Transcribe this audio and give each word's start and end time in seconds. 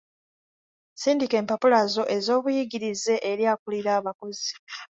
Sindika 1.01 1.35
empapula 1.41 1.79
zo 1.93 2.03
ez'obuyigirize 2.15 3.13
eri 3.31 3.43
akulira 3.53 3.91
abakozi. 3.99 4.51